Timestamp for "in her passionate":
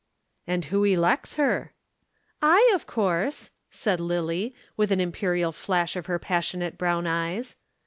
5.95-6.75